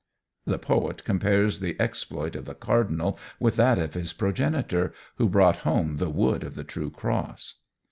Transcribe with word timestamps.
The 0.47 0.57
poet 0.57 1.03
compares 1.05 1.59
the 1.59 1.79
exploit 1.79 2.35
of 2.35 2.45
the 2.45 2.55
cardinal 2.55 3.19
with 3.39 3.55
that 3.57 3.77
of 3.77 3.93
his 3.93 4.13
progenitor, 4.13 4.93
who 5.17 5.29
brought 5.29 5.57
home 5.57 5.97
the 5.97 6.09
wood 6.09 6.43
of 6.43 6.55
the 6.55 6.63
true 6.63 6.89
cross. 6.89 7.59